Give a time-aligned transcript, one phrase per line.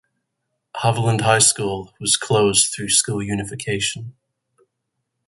[0.77, 4.15] Haviland High School was closed through school unification.